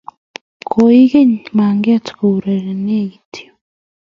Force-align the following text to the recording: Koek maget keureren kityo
Koek 0.71 1.13
maget 1.57 2.05
keureren 2.17 2.83
kityo 3.11 3.51